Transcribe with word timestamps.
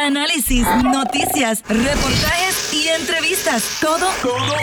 análisis, 0.00 0.66
noticias, 0.82 1.62
reportajes 1.68 2.72
y 2.72 2.88
entrevistas. 2.88 3.78
Todo, 3.80 4.08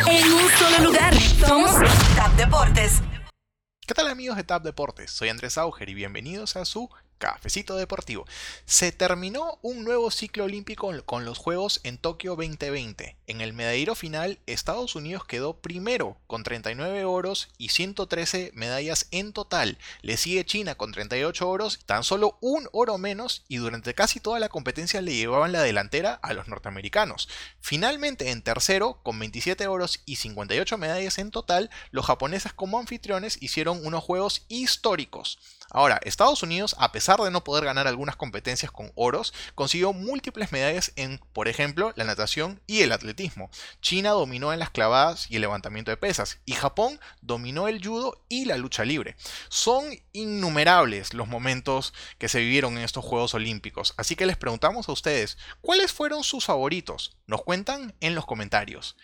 en 0.10 0.34
un 0.34 0.50
solo 0.50 0.86
lugar. 0.86 1.14
Somos 1.46 1.72
TAP 2.16 2.34
Deportes. 2.34 3.02
¿Qué 3.86 3.94
tal 3.94 4.08
amigos 4.08 4.36
de 4.38 4.44
TAP 4.44 4.64
Deportes? 4.64 5.12
Soy 5.12 5.30
Andrés 5.30 5.58
Auger 5.58 5.90
y 5.90 5.94
bienvenidos 5.94 6.56
a 6.56 6.66
su 6.66 6.90
Cafecito 7.18 7.76
Deportivo. 7.76 8.26
Se 8.66 8.92
terminó 8.92 9.60
un 9.62 9.84
nuevo 9.84 10.12
ciclo 10.12 10.46
olímpico 10.46 10.92
con 11.06 11.26
los 11.26 11.38
Juegos 11.38 11.82
en 11.84 11.98
Tokio 11.98 12.36
2020. 12.36 13.16
En 13.28 13.42
el 13.42 13.54
medallero 13.54 13.96
final, 13.96 14.40
Estados 14.46 14.96
Unidos 14.96 15.26
quedó 15.26 15.58
primero 15.58 16.18
con 16.28 16.44
39 16.44 17.06
oros 17.06 17.50
y 17.58 17.70
113 17.70 18.52
medallas 18.54 19.08
en 19.12 19.34
total. 19.34 19.78
Le 20.02 20.18
sigue 20.18 20.46
China 20.46 20.76
con 20.76 20.92
38 20.92 21.50
oros, 21.50 21.80
tan 21.86 22.04
solo 22.04 22.38
un 22.42 22.68
oro 22.72 22.98
menos 22.98 23.44
y 23.48 23.58
durante 23.58 23.94
casi 23.94 24.20
toda 24.20 24.40
la 24.40 24.50
competencia 24.50 25.02
le 25.02 25.16
llevaban 25.16 25.52
la 25.52 25.62
delantera 25.62 26.14
a 26.14 26.34
los 26.34 26.48
norteamericanos. 26.48 27.28
Finalmente, 27.60 28.30
en 28.30 28.42
tercero, 28.42 29.00
con 29.04 29.20
27 29.20 29.68
oros 29.68 30.02
y 30.06 30.18
58 30.18 30.78
medallas 30.78 31.18
en 31.18 31.32
total, 31.32 31.70
los 31.92 32.06
japoneses 32.06 32.54
como 32.54 32.80
anfitriones 32.80 33.38
hicieron 33.42 33.86
unos 33.86 34.04
juegos 34.04 34.46
históricos. 34.48 35.40
Ahora, 35.70 36.00
Estados 36.04 36.44
Unidos, 36.44 36.76
a 36.80 36.92
pesar 36.92 37.20
de 37.20 37.32
no 37.32 37.44
poder 37.44 37.66
ganar 37.66 37.88
algunas 37.88 38.16
competencias 38.16 38.72
con 38.72 38.92
oros, 38.96 39.34
consiguió 39.56 39.94
múltiples 39.94 40.52
medallas 40.52 40.94
en, 40.96 41.20
por 41.34 41.48
ejemplo, 41.48 41.94
la 41.96 42.06
natación 42.06 42.62
y 42.68 42.82
el 42.82 42.92
atletismo. 42.92 43.50
China 43.82 44.12
dominó 44.12 44.54
en 44.54 44.60
las 44.60 44.70
clavadas 44.70 45.30
y 45.30 45.36
el 45.36 45.42
levantamiento 45.42 45.92
de 45.92 45.98
pesas, 45.98 46.40
y 46.46 46.54
Japón 46.54 47.00
dominó 47.22 47.68
el 47.68 47.86
judo 47.86 48.24
y 48.30 48.46
la 48.46 48.58
lucha 48.58 48.86
libre. 48.86 49.18
Son 49.50 49.86
innumerables 50.14 51.14
los 51.14 51.28
momentos 51.28 51.94
que 52.18 52.30
se 52.30 52.40
vivieron 52.40 52.78
en 52.78 52.84
estos 52.84 53.04
Juegos 53.04 53.34
Olímpicos, 53.34 53.94
así 53.98 54.16
que 54.16 54.26
les 54.26 54.38
preguntamos 54.38 54.88
a 54.88 54.94
ustedes, 54.94 55.38
¿cuáles 55.62 55.92
fueron 55.92 56.24
sus 56.24 56.46
favoritos? 56.46 57.18
Nos 57.28 57.44
cuentan 57.44 57.96
en 58.00 58.16
los 58.16 58.26
comentarios. 58.26 58.96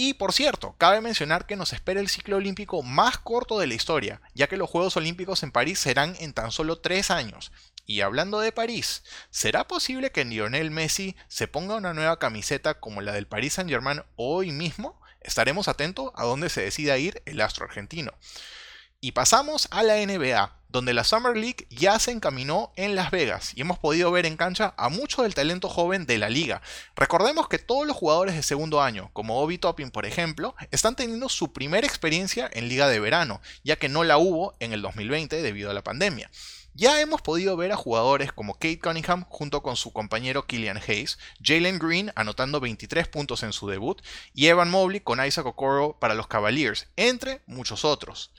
Y 0.00 0.14
por 0.14 0.32
cierto, 0.32 0.76
cabe 0.78 1.00
mencionar 1.00 1.44
que 1.44 1.56
nos 1.56 1.72
espera 1.72 1.98
el 1.98 2.08
ciclo 2.08 2.36
olímpico 2.36 2.84
más 2.84 3.18
corto 3.18 3.58
de 3.58 3.66
la 3.66 3.74
historia, 3.74 4.20
ya 4.32 4.46
que 4.46 4.56
los 4.56 4.70
Juegos 4.70 4.96
Olímpicos 4.96 5.42
en 5.42 5.50
París 5.50 5.80
serán 5.80 6.14
en 6.20 6.32
tan 6.32 6.52
solo 6.52 6.78
tres 6.78 7.10
años. 7.10 7.50
Y 7.84 8.02
hablando 8.02 8.38
de 8.38 8.52
París, 8.52 9.02
¿será 9.30 9.66
posible 9.66 10.12
que 10.12 10.24
Lionel 10.24 10.70
Messi 10.70 11.16
se 11.26 11.48
ponga 11.48 11.74
una 11.74 11.94
nueva 11.94 12.20
camiseta 12.20 12.78
como 12.78 13.00
la 13.00 13.10
del 13.10 13.26
Paris 13.26 13.54
Saint 13.54 13.68
Germain 13.68 14.04
hoy 14.14 14.52
mismo? 14.52 15.02
Estaremos 15.20 15.66
atentos 15.66 16.12
a 16.14 16.22
dónde 16.22 16.48
se 16.48 16.60
decida 16.60 16.96
ir 16.96 17.20
el 17.26 17.40
astro 17.40 17.64
argentino. 17.64 18.12
Y 19.00 19.12
pasamos 19.12 19.68
a 19.70 19.84
la 19.84 19.94
NBA, 20.04 20.56
donde 20.70 20.92
la 20.92 21.04
Summer 21.04 21.36
League 21.36 21.68
ya 21.70 22.00
se 22.00 22.10
encaminó 22.10 22.72
en 22.74 22.96
Las 22.96 23.12
Vegas 23.12 23.52
y 23.54 23.60
hemos 23.60 23.78
podido 23.78 24.10
ver 24.10 24.26
en 24.26 24.36
cancha 24.36 24.74
a 24.76 24.88
mucho 24.88 25.22
del 25.22 25.36
talento 25.36 25.68
joven 25.68 26.04
de 26.04 26.18
la 26.18 26.28
liga. 26.28 26.62
Recordemos 26.96 27.46
que 27.46 27.60
todos 27.60 27.86
los 27.86 27.96
jugadores 27.96 28.34
de 28.34 28.42
segundo 28.42 28.82
año, 28.82 29.10
como 29.12 29.40
Obi 29.40 29.56
Toppin 29.56 29.92
por 29.92 30.04
ejemplo, 30.04 30.56
están 30.72 30.96
teniendo 30.96 31.28
su 31.28 31.52
primera 31.52 31.86
experiencia 31.86 32.50
en 32.52 32.68
liga 32.68 32.88
de 32.88 32.98
verano, 32.98 33.40
ya 33.62 33.76
que 33.76 33.88
no 33.88 34.02
la 34.02 34.18
hubo 34.18 34.56
en 34.58 34.72
el 34.72 34.82
2020 34.82 35.42
debido 35.42 35.70
a 35.70 35.74
la 35.74 35.84
pandemia. 35.84 36.28
Ya 36.74 37.00
hemos 37.00 37.22
podido 37.22 37.56
ver 37.56 37.70
a 37.70 37.76
jugadores 37.76 38.32
como 38.32 38.54
Kate 38.54 38.80
Cunningham 38.80 39.26
junto 39.28 39.62
con 39.62 39.76
su 39.76 39.92
compañero 39.92 40.48
Killian 40.48 40.80
Hayes, 40.84 41.20
Jalen 41.40 41.78
Green 41.78 42.10
anotando 42.16 42.58
23 42.58 43.06
puntos 43.06 43.44
en 43.44 43.52
su 43.52 43.68
debut 43.68 44.02
y 44.34 44.48
Evan 44.48 44.70
Mobley 44.70 44.98
con 44.98 45.24
Isaac 45.24 45.46
Okoro 45.46 45.96
para 46.00 46.16
los 46.16 46.26
Cavaliers, 46.26 46.88
entre 46.96 47.42
muchos 47.46 47.84
otros. 47.84 48.32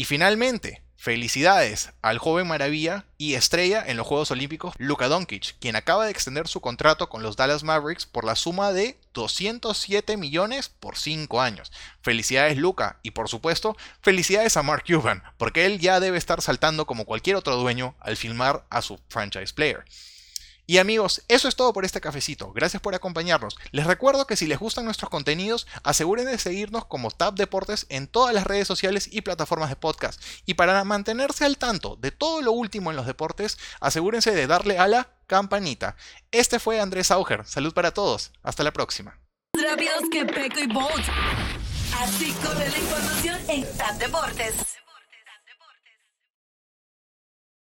Y 0.00 0.04
finalmente, 0.04 0.84
felicidades 0.94 1.90
al 2.02 2.18
joven 2.18 2.46
maravilla 2.46 3.06
y 3.16 3.34
estrella 3.34 3.82
en 3.84 3.96
los 3.96 4.06
Juegos 4.06 4.30
Olímpicos 4.30 4.72
Luka 4.78 5.08
Doncic, 5.08 5.56
quien 5.58 5.74
acaba 5.74 6.04
de 6.04 6.12
extender 6.12 6.46
su 6.46 6.60
contrato 6.60 7.08
con 7.08 7.24
los 7.24 7.34
Dallas 7.34 7.64
Mavericks 7.64 8.06
por 8.06 8.24
la 8.24 8.36
suma 8.36 8.72
de 8.72 8.96
207 9.12 10.16
millones 10.16 10.68
por 10.68 10.96
5 10.96 11.40
años. 11.40 11.72
Felicidades 12.00 12.56
Luka 12.58 13.00
y 13.02 13.10
por 13.10 13.28
supuesto, 13.28 13.76
felicidades 14.00 14.56
a 14.56 14.62
Mark 14.62 14.84
Cuban, 14.86 15.24
porque 15.36 15.66
él 15.66 15.80
ya 15.80 15.98
debe 15.98 16.16
estar 16.16 16.42
saltando 16.42 16.86
como 16.86 17.04
cualquier 17.04 17.34
otro 17.34 17.56
dueño 17.56 17.96
al 17.98 18.16
filmar 18.16 18.66
a 18.70 18.82
su 18.82 19.00
franchise 19.08 19.52
player. 19.52 19.84
Y 20.70 20.76
amigos, 20.76 21.22
eso 21.28 21.48
es 21.48 21.56
todo 21.56 21.72
por 21.72 21.86
este 21.86 22.02
cafecito. 22.02 22.52
Gracias 22.52 22.82
por 22.82 22.94
acompañarnos. 22.94 23.56
Les 23.70 23.86
recuerdo 23.86 24.26
que 24.26 24.36
si 24.36 24.46
les 24.46 24.58
gustan 24.58 24.84
nuestros 24.84 25.08
contenidos, 25.08 25.66
aseguren 25.82 26.26
de 26.26 26.36
seguirnos 26.36 26.84
como 26.84 27.10
Tab 27.10 27.36
Deportes 27.36 27.86
en 27.88 28.06
todas 28.06 28.34
las 28.34 28.46
redes 28.46 28.68
sociales 28.68 29.08
y 29.10 29.22
plataformas 29.22 29.70
de 29.70 29.76
podcast. 29.76 30.20
Y 30.44 30.54
para 30.54 30.84
mantenerse 30.84 31.46
al 31.46 31.56
tanto 31.56 31.96
de 31.96 32.10
todo 32.10 32.42
lo 32.42 32.52
último 32.52 32.90
en 32.90 32.98
los 32.98 33.06
deportes, 33.06 33.56
asegúrense 33.80 34.32
de 34.32 34.46
darle 34.46 34.76
a 34.76 34.88
la 34.88 35.08
campanita. 35.26 35.96
Este 36.32 36.58
fue 36.58 36.82
Andrés 36.82 37.10
Auger. 37.10 37.46
Salud 37.46 37.72
para 37.72 37.94
todos. 37.94 38.32
Hasta 38.42 38.62
la 38.62 38.74
próxima. 38.74 39.18
Así 41.98 42.34
la 42.44 42.78
información 42.78 43.40
en 43.48 43.78
Tab 43.78 43.96
Deportes. 43.96 44.67